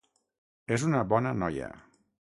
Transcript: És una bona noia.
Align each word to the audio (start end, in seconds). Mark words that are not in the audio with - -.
És 0.77 0.87
una 0.87 1.03
bona 1.13 1.37
noia. 1.45 1.69